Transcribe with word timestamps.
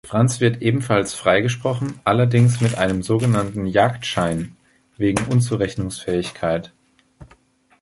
Franz 0.03 0.39
wird 0.39 0.63
ebenfalls 0.63 1.13
freigesprochen, 1.13 1.99
allerdings 2.05 2.59
mit 2.59 2.75
einem 2.75 3.03
sogenannten 3.03 3.67
"Jagdschein" 3.67 4.55
wegen 4.97 5.27
Unzurechnungsfähigkeit. 5.31 6.73